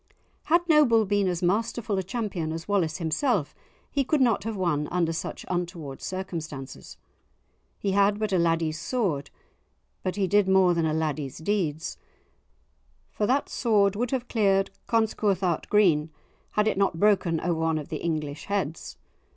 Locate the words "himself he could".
2.97-4.19